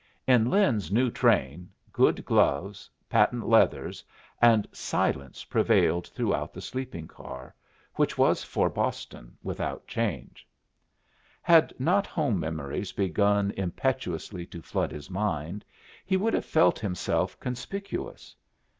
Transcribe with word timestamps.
In 0.25 0.49
Lin's 0.49 0.91
new 0.91 1.11
train, 1.11 1.69
good 1.91 2.25
gloves, 2.25 2.89
patent 3.07 3.47
leathers, 3.47 4.03
and 4.41 4.67
silence 4.71 5.43
prevailed 5.43 6.07
throughout 6.07 6.55
the 6.55 6.59
sleeping 6.59 7.07
car, 7.07 7.53
which 7.93 8.17
was 8.17 8.43
for 8.43 8.67
Boston 8.67 9.37
without 9.43 9.85
change. 9.85 10.47
Had 11.43 11.71
not 11.79 12.07
home 12.07 12.39
memories 12.39 12.91
begun 12.91 13.51
impetuously 13.51 14.43
to 14.47 14.63
flood 14.63 14.91
his 14.91 15.11
mind, 15.11 15.63
he 16.03 16.17
would 16.17 16.33
have 16.33 16.45
felt 16.45 16.79
himself 16.79 17.39
conspicuous. 17.39 18.35